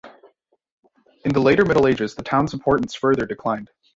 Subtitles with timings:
[1.25, 3.69] In the later Middle Ages the town's importance further declined.